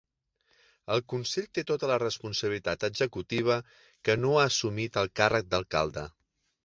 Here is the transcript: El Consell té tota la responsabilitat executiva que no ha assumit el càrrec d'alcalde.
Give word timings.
El 0.93 1.01
Consell 1.13 1.49
té 1.57 1.63
tota 1.71 1.89
la 1.91 1.99
responsabilitat 2.03 2.87
executiva 2.89 3.59
que 4.09 4.17
no 4.23 4.33
ha 4.39 4.47
assumit 4.53 4.99
el 5.03 5.13
càrrec 5.21 5.53
d'alcalde. 5.53 6.07